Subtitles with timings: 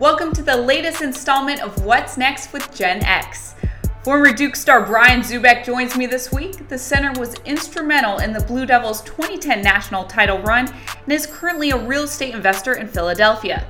[0.00, 3.56] Welcome to the latest installment of What's Next with Gen X.
[4.04, 6.68] Former Duke star Brian Zoubek joins me this week.
[6.68, 11.70] The center was instrumental in the Blue Devils' 2010 national title run and is currently
[11.70, 13.66] a real estate investor in Philadelphia.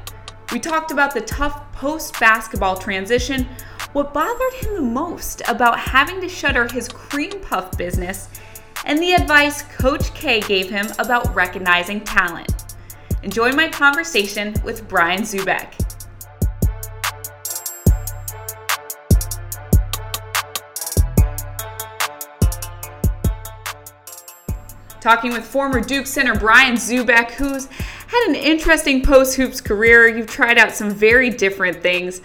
[0.53, 3.49] We talked about the tough post basketball transition,
[3.95, 8.29] what bothered him the most about having to shutter his cream puff business,
[8.85, 12.77] and the advice Coach K gave him about recognizing talent.
[13.23, 15.88] Enjoy my conversation with Brian Zoubek.
[25.01, 30.09] Talking with former Duke center Brian Zoubek, who's had an interesting post hoops career.
[30.09, 32.21] You've tried out some very different things.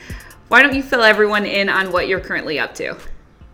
[0.48, 2.98] Why don't you fill everyone in on what you're currently up to?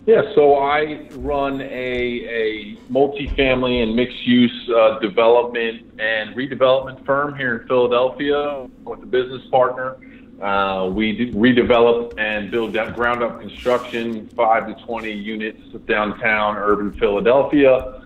[0.05, 7.35] Yeah, so I run a, a multifamily and mixed use uh, development and redevelopment firm
[7.35, 9.97] here in Philadelphia with a business partner.
[10.41, 17.98] Uh, we redevelop and build ground up construction, five to 20 units downtown urban Philadelphia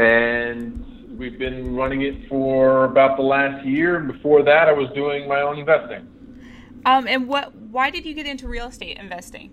[0.00, 3.96] and we've been running it for about the last year.
[3.96, 6.08] And before that, I was doing my own investing.
[6.86, 7.54] Um, and what?
[7.54, 9.52] Why did you get into real estate investing?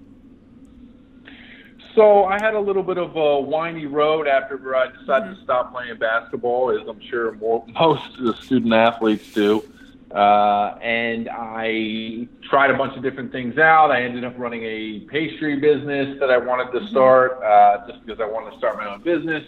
[1.94, 5.34] So I had a little bit of a whiny road after I decided mm-hmm.
[5.34, 9.64] to stop playing basketball, as I'm sure more, most of the student athletes do.
[10.12, 13.92] Uh, and I tried a bunch of different things out.
[13.92, 16.88] I ended up running a pastry business that I wanted to mm-hmm.
[16.88, 19.44] start uh, just because I wanted to start my own business.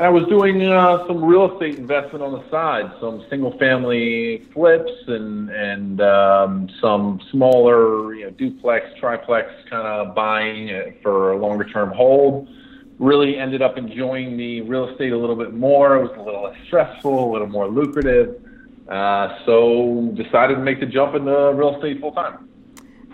[0.00, 4.48] And I was doing uh, some real estate investment on the side, some single family
[4.54, 11.36] flips and and um, some smaller you know, duplex, triplex kind of buying for a
[11.36, 12.48] longer term hold.
[12.98, 15.96] Really ended up enjoying the real estate a little bit more.
[15.96, 18.42] It was a little less stressful, a little more lucrative.
[18.88, 22.48] Uh, so decided to make the jump into real estate full time.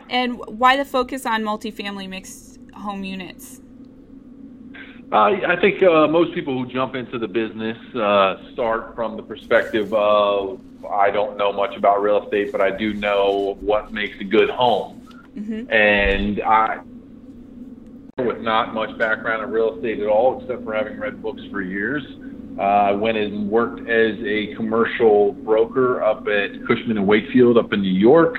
[0.09, 3.61] And why the focus on multifamily mixed home units?
[5.13, 9.23] Uh, I think uh, most people who jump into the business uh, start from the
[9.23, 14.19] perspective of I don't know much about real estate, but I do know what makes
[14.21, 15.07] a good home.
[15.37, 15.71] Mm-hmm.
[15.73, 16.81] And I,
[18.19, 21.63] with not much background in real estate at all, except for having read books for
[21.63, 22.03] years,
[22.59, 27.73] uh, I went and worked as a commercial broker up at Cushman and Wakefield up
[27.73, 28.39] in New York,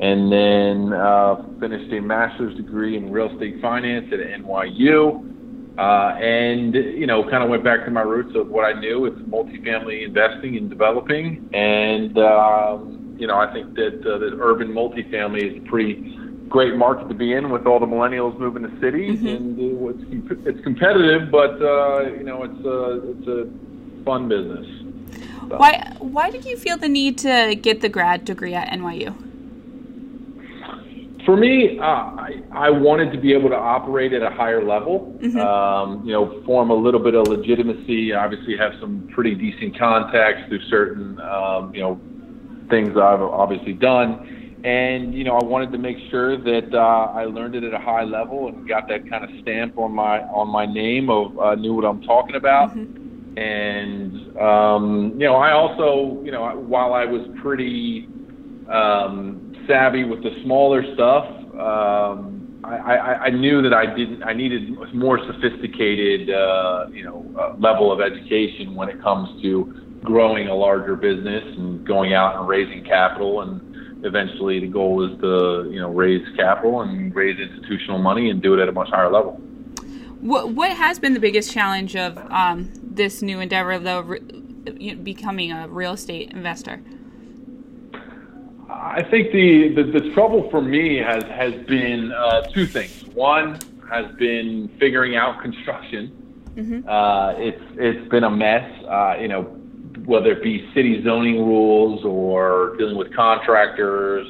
[0.00, 5.34] and then uh, finished a master's degree in real estate finance at NYU
[5.78, 9.06] uh, and you know, kind of went back to my roots of what I knew.
[9.06, 14.72] It's multifamily investing and developing, and um, you know, I think that uh, the urban
[14.72, 16.18] multifamily is a pretty
[16.48, 19.28] great market to be in with all the millennials moving to cities, mm-hmm.
[19.28, 24.28] and uh, it's, it's competitive, but uh, you know, it's a uh, it's a fun
[24.28, 24.66] business.
[25.48, 25.58] So.
[25.58, 29.27] Why why did you feel the need to get the grad degree at NYU?
[31.28, 35.14] For me, uh, I, I wanted to be able to operate at a higher level.
[35.20, 35.38] Mm-hmm.
[35.38, 38.14] Um, you know, form a little bit of legitimacy.
[38.14, 42.00] Obviously, have some pretty decent contacts through certain, um, you know,
[42.70, 44.62] things I've obviously done.
[44.64, 47.78] And you know, I wanted to make sure that uh, I learned it at a
[47.78, 51.56] high level and got that kind of stamp on my on my name of uh,
[51.56, 52.74] knew what I'm talking about.
[52.74, 53.36] Mm-hmm.
[53.36, 58.08] And um, you know, I also, you know, while I was pretty
[58.70, 61.26] um, savvy with the smaller stuff.
[61.54, 64.22] Um, I, I, I knew that I didn't.
[64.24, 70.00] I needed more sophisticated, uh, you know, uh, level of education when it comes to
[70.02, 73.42] growing a larger business and going out and raising capital.
[73.42, 78.42] And eventually, the goal is to, you know, raise capital and raise institutional money and
[78.42, 79.32] do it at a much higher level.
[80.20, 85.52] What What has been the biggest challenge of um, this new endeavor, though, re- becoming
[85.52, 86.82] a real estate investor?
[88.80, 93.04] I think the, the, the trouble for me has has been uh, two things.
[93.14, 93.58] One
[93.90, 96.12] has been figuring out construction.
[96.54, 96.88] Mm-hmm.
[96.88, 98.70] Uh, it's it's been a mess.
[98.84, 99.42] Uh, you know,
[100.04, 104.26] whether it be city zoning rules or dealing with contractors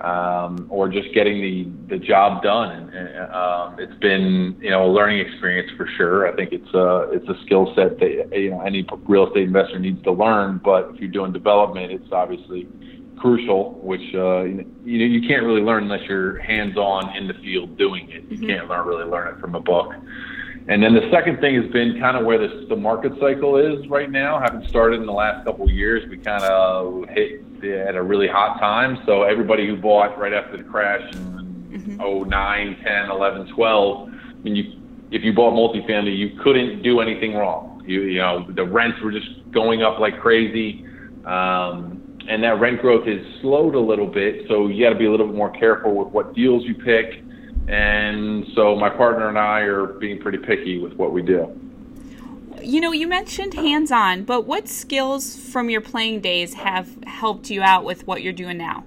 [0.00, 2.90] um, or just getting the, the job done.
[2.90, 6.28] And, um, it's been you know a learning experience for sure.
[6.28, 9.78] I think it's a it's a skill set that you know any real estate investor
[9.78, 10.60] needs to learn.
[10.62, 12.68] But if you're doing development, it's obviously
[13.18, 14.64] crucial, which uh, you
[14.98, 18.24] know you can't really learn unless you're hands-on in the field doing it.
[18.24, 18.46] You mm-hmm.
[18.46, 19.92] can't learn really learn it from a book.
[20.68, 23.86] And then the second thing has been kind of where the, the market cycle is
[23.88, 24.40] right now.
[24.40, 28.26] Having started in the last couple of years, we kind of hit at a really
[28.26, 28.98] hot time.
[29.06, 32.28] So everybody who bought right after the crash in mm-hmm.
[32.28, 34.80] 09, 10, 11, 12, I mean, you,
[35.12, 37.84] if you bought multifamily, you couldn't do anything wrong.
[37.86, 40.84] You, you know, the rents were just going up like crazy.
[41.24, 41.95] Um,
[42.28, 44.46] and that rent growth has slowed a little bit.
[44.48, 47.22] So you got to be a little bit more careful with what deals you pick.
[47.68, 51.60] And so my partner and I are being pretty picky with what we do.
[52.62, 57.50] You know, you mentioned hands on, but what skills from your playing days have helped
[57.50, 58.84] you out with what you're doing now?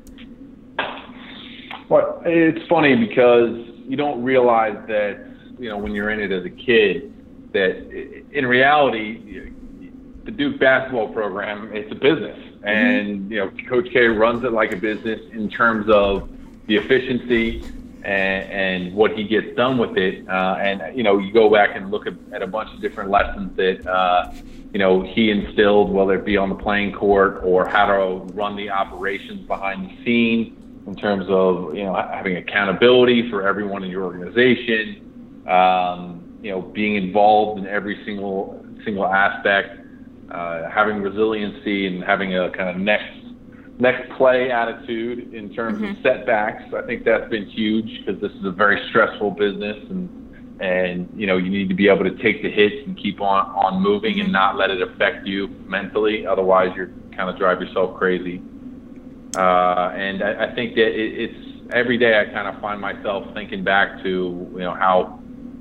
[1.88, 3.56] Well, it's funny because
[3.88, 5.26] you don't realize that,
[5.60, 7.14] you know, when you're in it as a kid,
[7.54, 7.90] that
[8.32, 9.52] in reality,
[10.26, 12.38] the Duke basketball program, it's a business.
[12.60, 12.68] Mm-hmm.
[12.68, 16.30] And, you know, Coach K runs it like a business in terms of
[16.68, 17.64] the efficiency
[18.04, 20.28] and, and what he gets done with it.
[20.28, 23.10] Uh, and, you know, you go back and look at, at a bunch of different
[23.10, 24.32] lessons that, uh,
[24.74, 28.56] you know, he instilled, whether it be on the playing court or how to run
[28.56, 33.90] the operations behind the scene in terms of, you know, having accountability for everyone in
[33.90, 39.79] your organization, um, you know, being involved in every single, single aspect,
[40.32, 43.20] uh, having resiliency and having a kind of next
[43.80, 45.92] next play attitude in terms mm-hmm.
[45.92, 46.64] of setbacks.
[46.74, 50.16] I think that's been huge because this is a very stressful business and
[50.62, 53.46] and you know you need to be able to take the hits and keep on
[53.48, 54.34] on moving and mm-hmm.
[54.34, 56.26] not let it affect you mentally.
[56.26, 58.42] Otherwise, you're kind of drive yourself crazy.
[59.36, 63.26] Uh, and I, I think that it, it's every day I kind of find myself
[63.34, 65.19] thinking back to you know how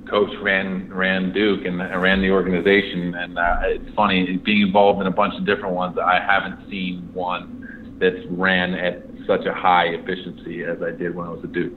[0.09, 5.07] coach ran ran Duke and, ran the organization, and uh, it's funny being involved in
[5.07, 5.99] a bunch of different ones.
[5.99, 11.27] I haven't seen one that's ran at such a high efficiency as I did when
[11.27, 11.73] I was a Duke.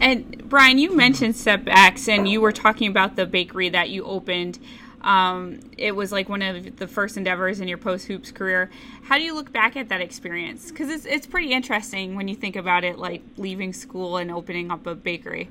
[0.00, 4.58] And Brian, you mentioned setbacks, and you were talking about the bakery that you opened.
[5.00, 8.70] Um, it was like one of the first endeavors in your post hoops career.
[9.04, 10.70] How do you look back at that experience?
[10.70, 14.70] Because it's it's pretty interesting when you think about it, like leaving school and opening
[14.70, 15.48] up a bakery.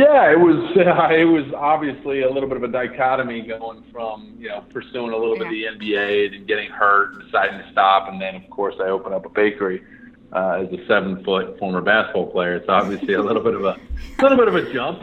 [0.00, 0.56] Yeah, it was.
[0.76, 5.12] Uh, it was obviously a little bit of a dichotomy going from you know pursuing
[5.12, 5.50] a little yeah.
[5.50, 8.76] bit of the NBA and getting hurt and deciding to stop, and then of course
[8.80, 9.82] I opened up a bakery
[10.32, 12.56] uh, as a seven foot former basketball player.
[12.56, 13.78] It's obviously a little bit of a
[14.22, 15.00] little bit of a jump.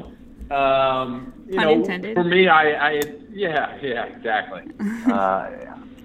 [0.51, 1.83] Um, you know,
[2.13, 4.63] for me, I, I yeah, yeah, exactly.
[5.11, 5.49] uh,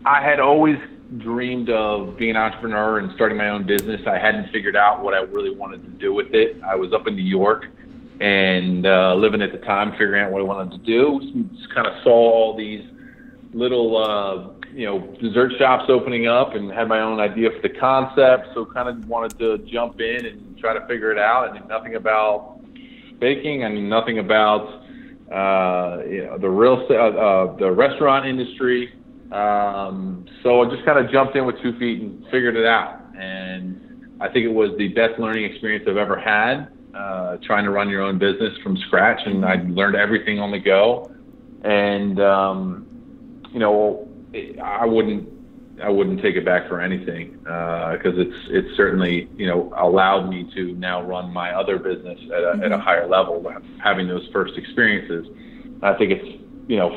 [0.05, 0.77] I had always
[1.17, 4.03] dreamed of being an entrepreneur and starting my own business.
[4.07, 6.61] I hadn't figured out what I really wanted to do with it.
[6.63, 7.67] I was up in New York
[8.23, 11.21] and uh, living at the time, figuring out what I wanted to do.
[11.59, 12.85] Just kind of saw all these
[13.53, 17.75] little, uh, you know, dessert shops opening up, and had my own idea for the
[17.75, 18.55] concept.
[18.55, 21.51] So kind of wanted to jump in and try to figure it out.
[21.51, 22.61] I knew nothing about
[23.19, 23.65] baking.
[23.65, 24.69] I knew nothing about
[25.33, 28.93] uh, you know the real uh, uh, the restaurant industry.
[29.33, 33.01] Um, so I just kind of jumped in with two feet and figured it out.
[33.19, 37.71] And I think it was the best learning experience I've ever had uh, trying to
[37.71, 41.11] run your own business from scratch, and I learned everything on the go.
[41.65, 44.09] And um, you know,
[44.63, 45.29] I wouldn't
[45.83, 50.29] I wouldn't take it back for anything because uh, it's it's certainly you know allowed
[50.29, 52.63] me to now run my other business at a, mm-hmm.
[52.63, 52.83] at a mm-hmm.
[52.83, 53.45] higher level.
[53.83, 55.27] Having those first experiences,
[55.83, 56.91] I think it's you know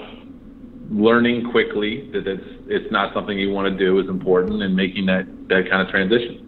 [0.92, 5.06] learning quickly that it's it's not something you want to do is important, and making
[5.08, 6.42] that that kind of transition.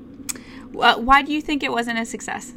[0.74, 2.54] Well, why do you think it wasn't a success?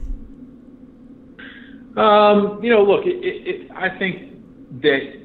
[1.97, 4.33] Um, you know, look, it, it, it, I think
[4.83, 5.21] that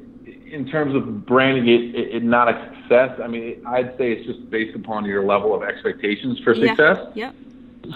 [0.48, 3.20] in terms of branding it, it, not a success.
[3.22, 6.98] I mean, I'd say it's just based upon your level of expectations for success.
[7.14, 7.32] Yeah.
[7.32, 7.36] Yep.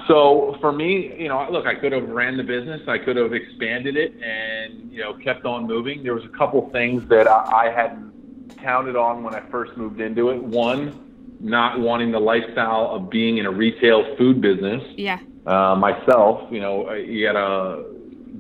[0.07, 3.33] So for me, you know, look, I could have ran the business, I could have
[3.33, 6.03] expanded it, and you know, kept on moving.
[6.03, 9.99] There was a couple things that I, I hadn't counted on when I first moved
[9.99, 10.43] into it.
[10.43, 14.83] One, not wanting the lifestyle of being in a retail food business.
[14.95, 15.19] Yeah.
[15.45, 17.85] Uh, myself, you know, you gotta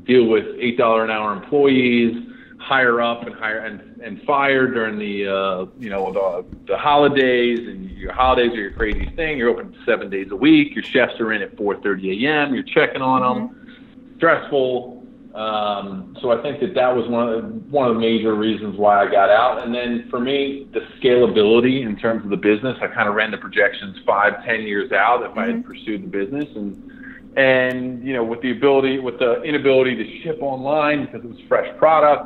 [0.09, 2.17] deal with eight dollar an hour employees,
[2.57, 7.59] hire up and hire and, and fire during the uh, you know the, the holidays
[7.59, 9.37] and your holidays are your crazy thing.
[9.37, 10.73] You're open seven days a week.
[10.73, 12.53] Your chefs are in at 4:30 a.m.
[12.53, 13.49] You're checking on them.
[13.49, 14.17] Mm-hmm.
[14.17, 14.97] Stressful.
[15.35, 18.77] Um, so I think that that was one of the, one of the major reasons
[18.77, 19.63] why I got out.
[19.63, 23.29] And then for me, the scalability in terms of the business, I kind of ran
[23.29, 25.39] the projections five, ten years out if mm-hmm.
[25.39, 25.71] I had mm-hmm.
[25.71, 26.88] pursued the business and
[27.35, 31.37] and you know with the ability with the inability to ship online because it was
[31.47, 32.23] fresh product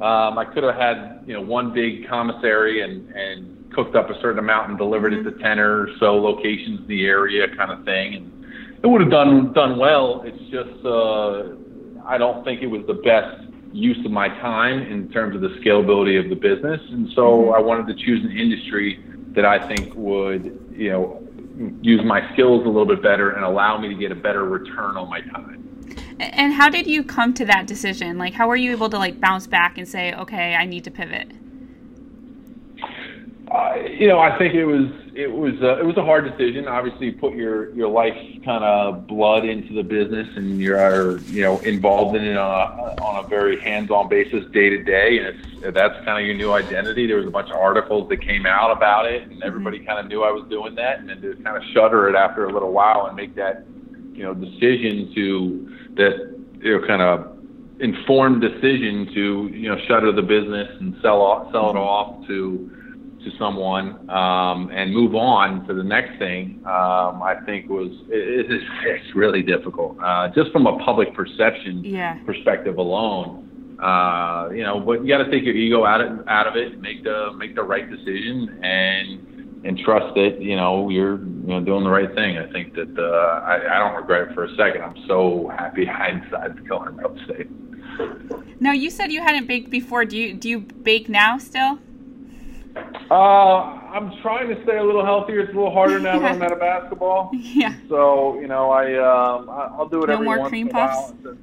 [0.00, 4.18] um, i could have had you know one big commissary and and cooked up a
[4.20, 5.42] certain amount and delivered it to mm-hmm.
[5.42, 8.46] 10 or so locations in the area kind of thing and
[8.82, 11.54] it would have done done well it's just uh,
[12.06, 15.48] i don't think it was the best use of my time in terms of the
[15.60, 17.54] scalability of the business and so mm-hmm.
[17.54, 21.27] i wanted to choose an industry that i think would you know
[21.82, 24.96] use my skills a little bit better and allow me to get a better return
[24.96, 25.64] on my time.
[26.20, 28.18] And how did you come to that decision?
[28.18, 30.90] Like, how were you able to like bounce back and say, okay, I need to
[30.90, 31.30] pivot?
[33.50, 34.86] Uh, you know, I think it was
[35.18, 36.68] it was uh, it was a hard decision.
[36.68, 41.42] Obviously, you put your your life kind of blood into the business, and you're you
[41.42, 45.26] know involved in it on a, on a very hands-on basis, day to day, and
[45.26, 47.08] it's that's kind of your new identity.
[47.08, 50.06] There was a bunch of articles that came out about it, and everybody kind of
[50.06, 52.70] knew I was doing that, and then to kind of shutter it after a little
[52.70, 53.64] while and make that
[54.12, 57.36] you know decision to that you know kind of
[57.80, 62.70] informed decision to you know shutter the business and sell off, sell it off to
[63.24, 68.50] to someone um, and move on to the next thing, um, I think was it,
[68.50, 69.98] it's, it's really difficult.
[70.02, 72.18] Uh, just from a public perception yeah.
[72.24, 74.80] perspective alone, uh, you know.
[74.80, 77.54] But you got to take your ego out of out of it, make the make
[77.54, 82.14] the right decision, and and trust that you know you're you know doing the right
[82.14, 82.38] thing.
[82.38, 84.82] I think that uh, I, I don't regret it for a second.
[84.82, 87.48] I'm so happy I decided to go in real estate.
[88.60, 90.04] Now you said you hadn't baked before.
[90.04, 91.78] Do you do you bake now still?
[93.10, 95.40] Uh, I'm trying to stay a little healthier.
[95.40, 97.30] It's a little harder now that I'm out of basketball.
[97.32, 97.74] Yeah.
[97.88, 100.78] So you know, I um, I'll do it no every more once cream in a
[100.78, 101.12] while.
[101.22, 101.38] puffs?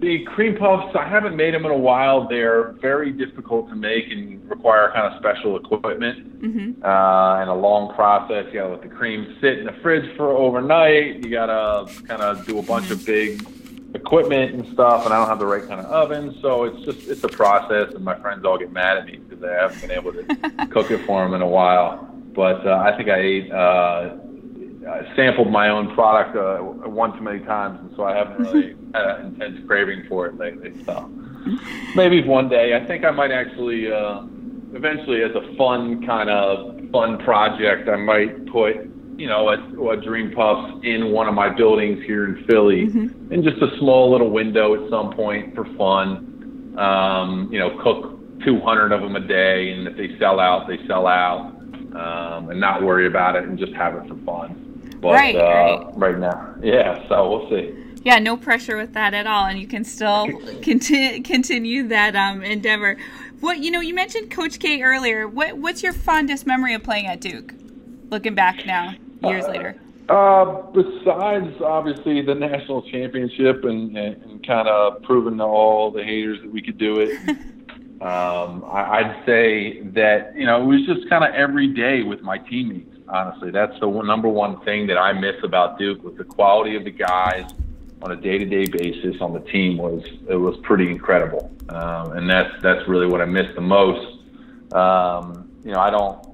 [0.00, 2.28] The cream puffs, I haven't made them in a while.
[2.28, 6.84] They're very difficult to make and require kind of special equipment Mm-hmm.
[6.84, 8.46] uh, and a long process.
[8.52, 11.24] You gotta let the cream sit in the fridge for overnight.
[11.24, 13.44] You gotta kind of do a bunch of big
[13.94, 17.08] equipment and stuff, and I don't have the right kind of oven, so it's just
[17.08, 17.94] it's a process.
[17.94, 20.24] And my friends all get mad at me because I haven't been able to
[20.70, 22.04] cook it for them in a while.
[22.34, 23.52] But uh, I think I ate.
[23.52, 24.16] Uh,
[24.88, 28.68] I sampled my own product uh, one too many times, and so I haven't really
[28.94, 30.82] had an intense craving for it lately.
[30.84, 31.10] So
[31.94, 32.74] maybe one day.
[32.74, 34.22] I think I might actually, uh,
[34.72, 38.76] eventually, as a fun kind of fun project, I might put,
[39.18, 43.32] you know, a, a Dream Puffs in one of my buildings here in Philly, Mm-hmm.
[43.32, 46.74] in just a small little window at some point for fun.
[46.78, 50.78] Um, you know, cook 200 of them a day, and if they sell out, they
[50.86, 51.46] sell out,
[51.96, 54.98] um, and not worry about it, and just have it for fun.
[55.00, 55.96] But Right, uh, right.
[55.96, 57.06] right now, yeah.
[57.08, 57.74] So we'll see.
[58.04, 60.26] Yeah, no pressure with that at all, and you can still
[60.62, 62.96] continue continue that um, endeavor.
[63.40, 65.26] What you know, you mentioned Coach K earlier.
[65.26, 67.52] What what's your fondest memory of playing at Duke?
[68.10, 69.80] Looking back now, years Uh, later.
[70.08, 76.02] Uh, besides obviously the national championship and, and, and kind of proving to all the
[76.02, 77.10] haters that we could do it,
[78.00, 82.22] um, I, I'd say that you know it was just kind of every day with
[82.22, 82.96] my teammates.
[83.08, 86.76] Honestly, that's the one, number one thing that I miss about Duke was the quality
[86.76, 87.50] of the guys
[88.02, 92.50] on a day-to-day basis on the team was it was pretty incredible, um, and that's
[92.62, 94.20] that's really what I miss the most.
[94.72, 96.27] Um, you know, I don't.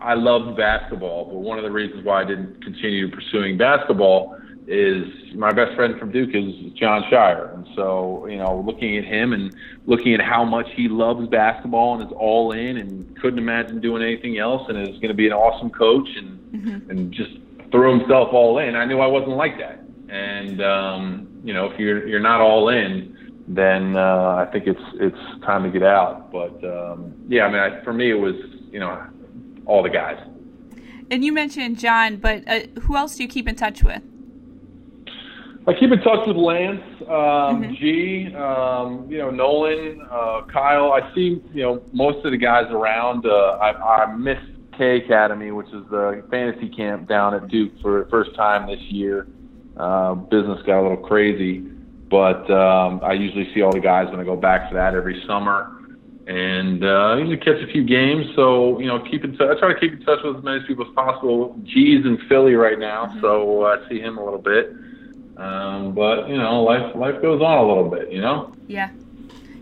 [0.00, 4.36] I loved basketball, but one of the reasons why I didn't continue pursuing basketball
[4.66, 9.04] is my best friend from Duke is Jon Scheyer, and so you know, looking at
[9.04, 9.54] him and
[9.86, 14.02] looking at how much he loves basketball and is all in and couldn't imagine doing
[14.02, 17.32] anything else, and is going to be an awesome coach and and just
[17.70, 18.76] threw himself all in.
[18.76, 22.68] I knew I wasn't like that, and um, you know, if you're you're not all
[22.68, 23.16] in,
[23.48, 26.30] then uh, I think it's it's time to get out.
[26.30, 28.34] But um, yeah, I mean, I, for me, it was
[28.70, 29.02] you know
[29.68, 30.18] all the guys.
[31.10, 34.02] And you mentioned John, but uh, who else do you keep in touch with?
[35.66, 40.92] I keep in touch with Lance, um, G, um, you know, Nolan, uh, Kyle.
[40.92, 43.26] I see, you know, most of the guys around.
[43.26, 44.46] Uh, I, I missed
[44.78, 48.80] K Academy, which is the fantasy camp down at Duke for the first time this
[48.88, 49.26] year.
[49.76, 54.20] Uh, business got a little crazy, but um, I usually see all the guys when
[54.20, 55.77] I go back for that every summer.
[56.28, 59.56] And uh, I usually catch a few games, so you know, keep in touch.
[59.56, 61.58] I try to keep in touch with as many people as possible.
[61.64, 64.70] G's in Philly right now, so uh, I see him a little bit.
[65.38, 68.52] Um, but you know, life life goes on a little bit, you know.
[68.66, 68.90] Yeah,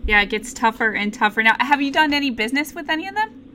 [0.05, 1.55] yeah, it gets tougher and tougher now.
[1.59, 3.47] Have you done any business with any of them?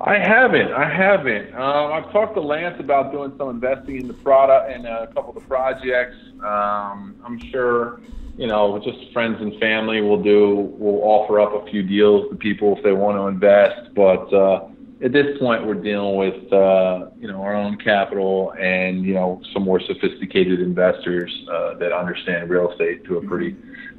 [0.00, 0.72] I haven't.
[0.72, 1.52] I haven't.
[1.54, 5.30] Um, I've talked to Lance about doing some investing in the product and a couple
[5.30, 6.16] of the projects.
[6.44, 8.00] Um, I'm sure,
[8.38, 10.72] you know, just friends and family will do.
[10.78, 13.92] We'll offer up a few deals to people if they want to invest.
[13.94, 14.68] But uh,
[15.02, 19.42] at this point, we're dealing with, uh, you know, our own capital and you know
[19.52, 23.56] some more sophisticated investors uh, that understand real estate to a pretty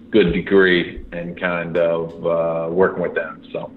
[0.09, 3.43] good degree and kind of uh, working with them.
[3.51, 3.71] So.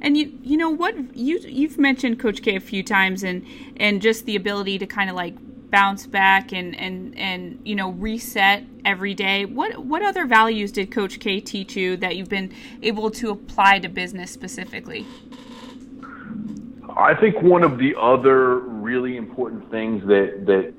[0.00, 3.44] And you you know what you you've mentioned Coach K a few times and
[3.78, 5.34] and just the ability to kind of like
[5.74, 9.44] bounce back and and and you know reset every day.
[9.44, 13.80] What what other values did Coach K teach you that you've been able to apply
[13.80, 15.04] to business specifically?
[16.96, 20.72] I think one of the other really important things that that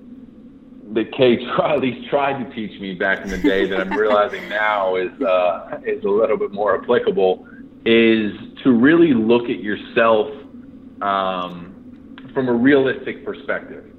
[0.94, 3.92] that K tried, at least tried to teach me back in the day that I'm
[3.92, 7.46] realizing now is uh, is a little bit more applicable
[7.86, 8.32] is
[8.64, 10.32] to really look at yourself
[11.02, 11.76] um,
[12.34, 13.95] from a realistic perspective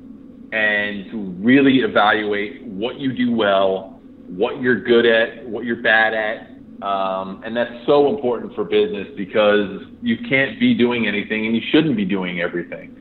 [0.53, 6.15] and to really evaluate what you do well, what you're good at, what you're bad
[6.15, 6.51] at.
[6.87, 11.63] Um, and that's so important for business because you can't be doing anything and you
[11.71, 12.93] shouldn't be doing everything.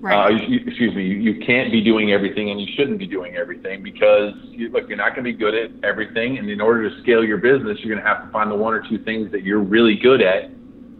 [0.00, 0.26] Right.
[0.26, 3.36] Uh, you, excuse me, you, you can't be doing everything and you shouldn't be doing
[3.36, 6.38] everything because you, look, you're not going to be good at everything.
[6.38, 8.74] And in order to scale your business, you're going to have to find the one
[8.74, 10.50] or two things that you're really good at,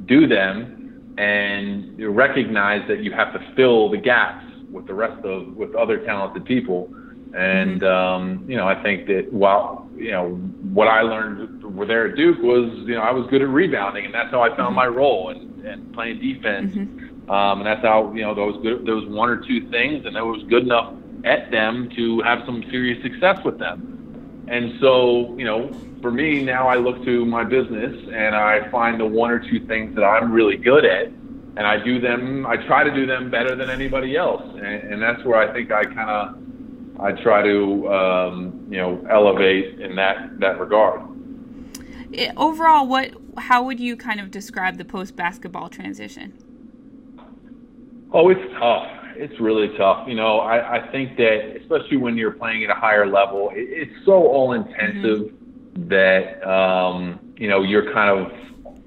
[0.06, 4.44] do them, and recognize that you have to fill the gaps
[4.74, 6.92] with the rest of with other talented people.
[7.34, 7.86] And mm-hmm.
[7.86, 10.30] um, you know, I think that while you know
[10.72, 14.14] what I learned there at Duke was you know I was good at rebounding, and
[14.14, 14.74] that's how I found mm-hmm.
[14.76, 16.74] my role and, and playing defense.
[16.74, 17.30] Mm-hmm.
[17.30, 20.22] Um, and that's how you know those good those one or two things, and I
[20.22, 20.92] was good enough
[21.24, 23.94] at them to have some serious success with them.
[24.46, 29.00] And so, you know, for me now, I look to my business and I find
[29.00, 31.08] the one or two things that I'm really good at
[31.56, 32.46] and I do them.
[32.46, 35.70] I try to do them better than anybody else, and, and that's where I think
[35.70, 41.02] I kind of I try to um, you know elevate in that that regard.
[42.12, 46.38] It, overall, what how would you kind of describe the post basketball transition?
[48.12, 48.88] Oh, it's tough.
[49.16, 50.08] It's really tough.
[50.08, 53.60] You know, I, I think that especially when you're playing at a higher level, it,
[53.60, 55.88] it's so all intensive mm-hmm.
[55.88, 58.32] that um, you know you're kind of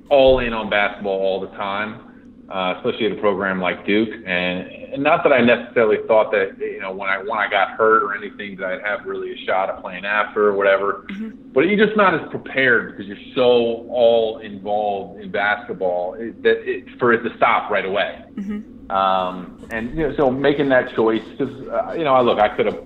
[0.09, 2.06] all in on basketball all the time
[2.49, 4.09] uh, especially at a program like Duke.
[4.25, 7.71] And, and not that I necessarily thought that you know when I when I got
[7.71, 11.05] hurt or anything that I'd have really a shot at playing after or whatever.
[11.11, 11.51] Mm-hmm.
[11.51, 16.85] But you're just not as prepared because you're so all involved in basketball that it,
[16.99, 18.23] for it to stop right away.
[18.35, 18.91] Mm-hmm.
[18.91, 22.55] Um, and you know, so making that choice because uh, you know, I look, I
[22.55, 22.81] could have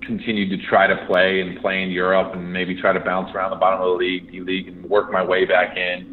[0.00, 3.50] continued to try to play and play in Europe and maybe try to bounce around
[3.50, 6.12] the bottom of the league, D league, and work my way back in.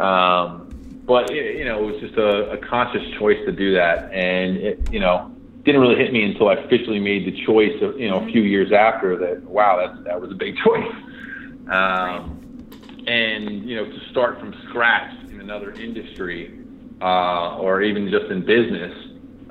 [0.00, 0.63] Um,
[1.06, 4.56] but it, you know, it was just a, a conscious choice to do that, and
[4.56, 5.30] it, you know,
[5.64, 7.80] didn't really hit me until I officially made the choice.
[7.82, 9.42] Of, you know, a few years after that.
[9.42, 10.92] Wow, that that was a big choice.
[11.70, 12.40] Um,
[13.06, 16.58] and you know, to start from scratch in another industry,
[17.02, 18.92] uh, or even just in business,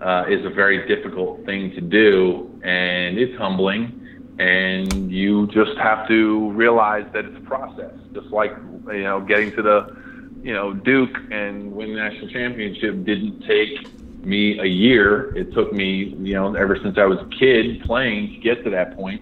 [0.01, 3.99] uh, is a very difficult thing to do, and it's humbling.
[4.39, 8.51] And you just have to realize that it's a process, just like
[8.87, 10.02] you know, getting to the
[10.43, 13.87] you know, Duke and win the national championship didn't take
[14.25, 15.35] me a year.
[15.35, 18.69] It took me, you know, ever since I was a kid playing to get to
[18.71, 19.21] that point.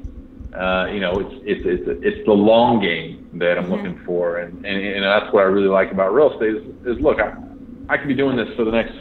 [0.53, 3.73] Uh, you know, it's it's it's it's the long game that I'm mm-hmm.
[3.73, 7.01] looking for, and, and and that's what I really like about real estate is, is
[7.01, 7.37] look, I
[7.87, 8.93] I could be doing this for the next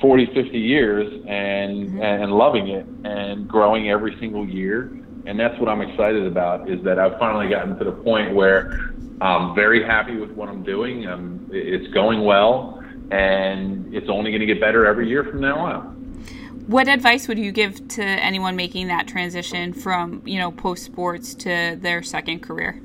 [0.00, 2.02] 40, 50 years and mm-hmm.
[2.02, 4.92] and loving it and growing every single year,
[5.24, 6.68] and that's what I'm excited about.
[6.68, 10.64] Is that I've finally gotten to the point where I'm very happy with what I'm
[10.64, 11.06] doing.
[11.06, 15.58] Um, it's going well, and it's only going to get better every year from now
[15.58, 15.92] on.
[16.66, 21.34] What advice would you give to anyone making that transition from you know post sports
[21.36, 22.80] to their second career?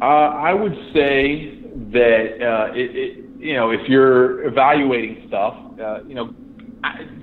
[0.00, 1.58] Uh, I would say
[1.92, 6.34] that uh, it, it, you know if you're evaluating stuff, uh, you know,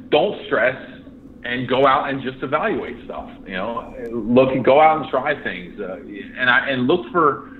[0.10, 0.95] don't stress
[1.46, 3.30] and go out and just evaluate stuff.
[3.46, 5.98] You know, look go out and try things, uh,
[6.38, 7.52] and I and look for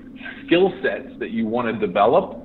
[0.44, 2.42] skill sets that you want to develop.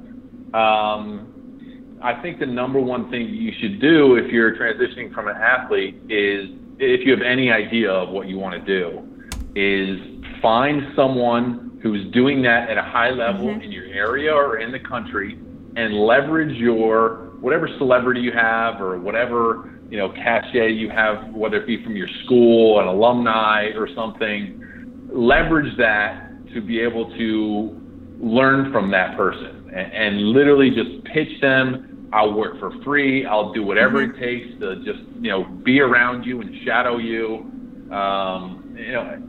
[0.53, 5.37] Um, I think the number one thing you should do if you're transitioning from an
[5.37, 6.49] athlete is,
[6.79, 9.07] if you have any idea of what you want to do,
[9.55, 9.99] is
[10.41, 13.61] find someone who's doing that at a high level mm-hmm.
[13.61, 15.39] in your area or in the country,
[15.75, 21.57] and leverage your whatever celebrity you have or whatever you know, cachet you have, whether
[21.57, 27.77] it be from your school, an alumni, or something, leverage that to be able to
[28.17, 32.09] learn from that person and, and literally just pitch them.
[32.13, 33.25] I'll work for free.
[33.25, 34.15] I'll do whatever mm-hmm.
[34.15, 37.51] it takes to just, you know, be around you and shadow you.
[37.91, 39.19] Um, you know,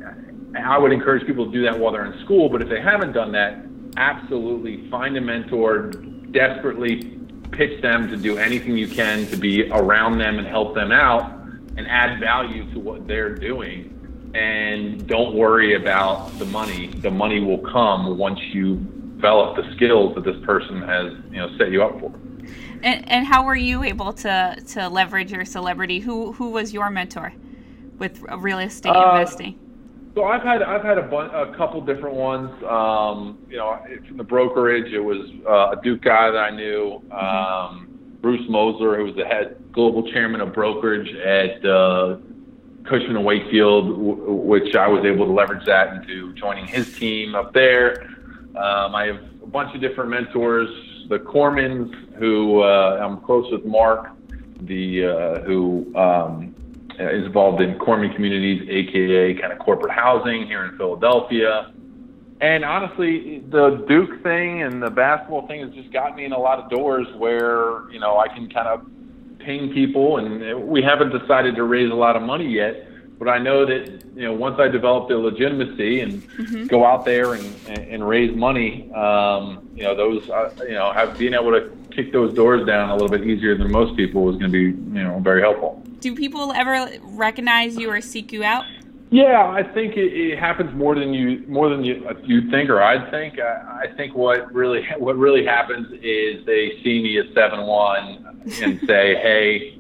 [0.65, 3.13] I would encourage people to do that while they're in school, but if they haven't
[3.13, 3.65] done that,
[3.97, 5.91] absolutely find a mentor,
[6.31, 7.19] desperately
[7.53, 11.31] pitch them to do anything you can to be around them and help them out
[11.77, 13.89] and add value to what they're doing.
[14.35, 16.87] And don't worry about the money.
[16.87, 18.77] The money will come once you
[19.17, 22.13] develop the skills that this person has, you know, set you up for.
[22.83, 26.01] And, and how were you able to to leverage your celebrity?
[26.01, 27.33] Who who was your mentor
[27.99, 29.59] with real estate uh, investing?
[30.15, 32.51] So I've had I've had a, a couple different ones.
[32.65, 37.03] Um, you know, from the brokerage, it was uh, a Duke guy that I knew,
[37.11, 37.89] um,
[38.21, 42.19] Bruce Mosler, who was the head global chairman of brokerage at uh,
[42.85, 47.35] Cushman and Wakefield, w- which I was able to leverage that into joining his team
[47.35, 48.03] up there.
[48.55, 50.69] Um, I have a bunch of different mentors.
[51.09, 54.11] The Kormans, who uh, I'm close with, Mark,
[54.61, 56.52] the uh, who um,
[56.99, 61.73] is involved in Korman Communities, aka kind of corporate housing here in Philadelphia.
[62.41, 66.39] And honestly, the Duke thing and the basketball thing has just got me in a
[66.39, 68.87] lot of doors where you know I can kind of
[69.39, 72.87] ping people, and we haven't decided to raise a lot of money yet.
[73.23, 76.67] But I know that you know once I develop the legitimacy and mm-hmm.
[76.67, 81.17] go out there and, and raise money, um, you know those uh, you know have
[81.17, 84.39] being able to kick those doors down a little bit easier than most people was
[84.39, 85.81] going to be you know very helpful.
[86.01, 88.65] Do people ever recognize you or seek you out?
[89.11, 92.83] Yeah, I think it, it happens more than you more than you you think or
[92.83, 93.39] I'd think.
[93.39, 98.43] I, I think what really what really happens is they see me at seven one
[98.61, 99.79] and say, "Hey,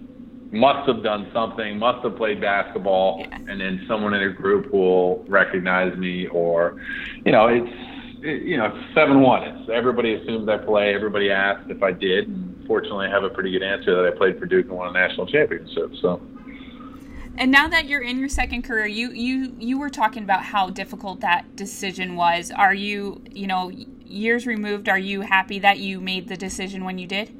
[0.52, 3.36] must have done something, must have played basketball," yeah.
[3.48, 6.80] and then someone in a group will recognize me, or
[7.24, 9.42] you know, it's it, you know seven one.
[9.42, 10.94] It's everybody assumes I play.
[10.94, 14.16] Everybody asks if I did, and fortunately, I have a pretty good answer that I
[14.16, 15.92] played for Duke and won a national championship.
[16.00, 16.20] So.
[17.38, 20.68] And now that you're in your second career, you you you were talking about how
[20.68, 22.50] difficult that decision was.
[22.50, 26.98] Are you, you know, years removed, are you happy that you made the decision when
[26.98, 27.38] you did?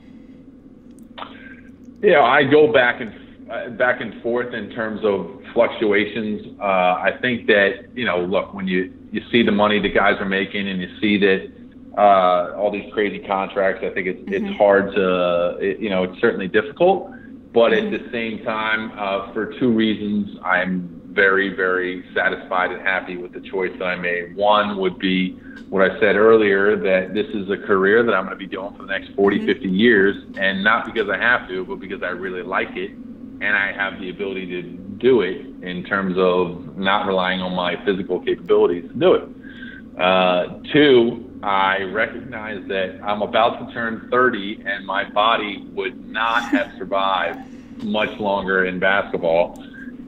[2.02, 6.58] Yeah, I go back and uh, back and forth in terms of fluctuations.
[6.60, 10.14] Uh, I think that you know, look, when you you see the money the guys
[10.20, 11.52] are making, and you see that
[11.96, 14.46] uh, all these crazy contracts, I think it's mm-hmm.
[14.46, 17.10] it's hard to, it, you know, it's certainly difficult.
[17.52, 23.16] But at the same time, uh, for two reasons, I'm very, very satisfied and happy
[23.16, 24.36] with the choice that I made.
[24.36, 25.32] One would be
[25.68, 28.74] what I said earlier that this is a career that I'm going to be doing
[28.74, 29.46] for the next 40, mm-hmm.
[29.46, 33.56] 50 years, and not because I have to, but because I really like it and
[33.56, 38.20] I have the ability to do it in terms of not relying on my physical
[38.20, 40.00] capabilities to do it.
[40.00, 46.44] Uh, two, I recognize that I'm about to turn 30 and my body would not
[46.50, 47.40] have survived
[47.82, 49.62] much longer in basketball.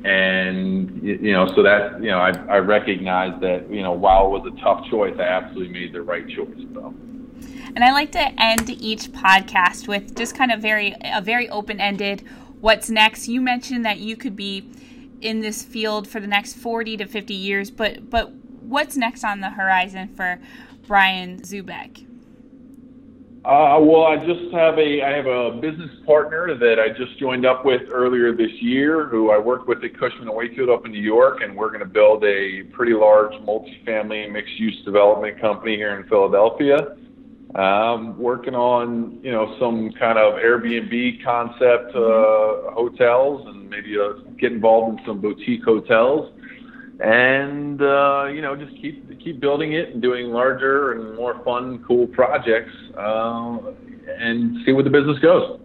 [0.05, 4.43] And, you know, so that, you know, I, I recognize that, you know, while it
[4.43, 6.59] was a tough choice, I absolutely made the right choice.
[6.75, 6.95] So.
[7.75, 11.81] And I like to end each podcast with just kind of very, a very open
[11.81, 12.23] ended
[12.61, 13.29] what's next.
[13.29, 14.71] You mentioned that you could be
[15.23, 19.41] in this field for the next 40 to 50 years, but, but what's next on
[19.41, 20.39] the horizon for
[20.87, 22.07] Brian Zoubek?
[23.45, 27.45] Uh, well, I just have a I have a business partner that I just joined
[27.45, 30.93] up with earlier this year, who I worked with at Cushman and Wakefield up in
[30.93, 35.95] New York, and we're going to build a pretty large multifamily mixed-use development company here
[36.01, 36.97] in Philadelphia.
[37.55, 44.21] Um, working on you know some kind of Airbnb concept uh, hotels, and maybe uh,
[44.41, 46.33] get involved in some boutique hotels
[47.01, 47.85] and uh,
[48.55, 53.59] know just keep keep building it and doing larger and more fun, cool projects, uh,
[54.19, 55.61] and see where the business goes.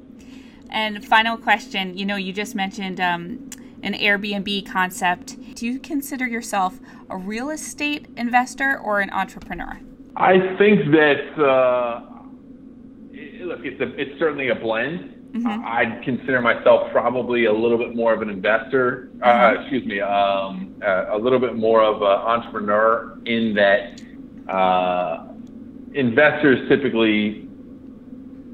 [0.69, 3.49] And final question, you know, you just mentioned um,
[3.81, 5.55] an Airbnb concept.
[5.55, 9.79] Do you consider yourself a real estate investor or an entrepreneur?
[10.15, 12.01] I think that uh,
[13.45, 15.15] look, it's a, it's certainly a blend.
[15.31, 15.63] Mm-hmm.
[15.65, 19.11] I'd consider myself probably a little bit more of an investor.
[19.21, 19.57] Uh, mm-hmm.
[19.57, 24.01] Uh, excuse me, um, uh, a little bit more of an entrepreneur in that
[24.51, 25.27] uh,
[25.93, 27.47] investors typically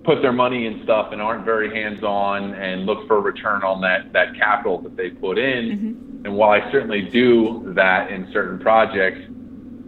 [0.04, 3.82] put their money in stuff and aren't very hands-on and look for a return on
[3.82, 5.66] that that capital that they put in.
[5.66, 6.26] Mm-hmm.
[6.26, 9.22] And while I certainly do that in certain projects,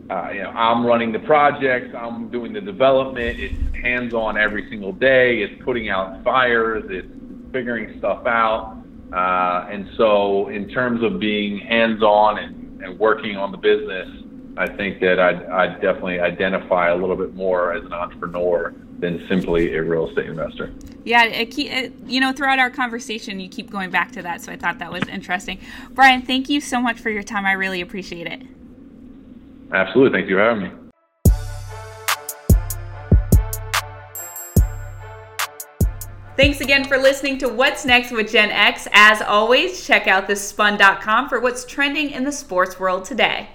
[0.09, 3.39] uh, you know, I'm running the projects, I'm doing the development.
[3.39, 5.41] It's hands on every single day.
[5.41, 6.85] It's putting out fires.
[6.89, 7.07] It's
[7.51, 8.77] figuring stuff out.
[9.11, 14.07] Uh, and so, in terms of being hands on and, and working on the business,
[14.57, 19.25] I think that I'd, I'd definitely identify a little bit more as an entrepreneur than
[19.29, 20.73] simply a real estate investor.
[21.03, 24.51] Yeah, it, it, you know, throughout our conversation, you keep going back to that, so
[24.51, 25.59] I thought that was interesting.
[25.91, 27.45] Brian, thank you so much for your time.
[27.45, 28.41] I really appreciate it.
[29.73, 30.17] Absolutely.
[30.17, 30.71] Thank you for having me.
[36.37, 38.87] Thanks again for listening to What's Next with Gen X.
[38.93, 43.49] As always, check out thespun.com for what's trending in the sports world today.